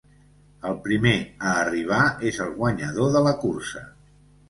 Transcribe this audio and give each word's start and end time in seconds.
El 0.69 0.77
primer 0.85 1.13
a 1.51 1.53
arribar 1.65 2.01
és 2.33 2.43
el 2.49 2.57
guanyador 2.59 3.15
de 3.19 3.27
la 3.31 3.39
cursa. 3.47 3.89